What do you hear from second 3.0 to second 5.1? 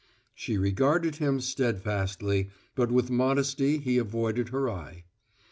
modesty he avoided her eye.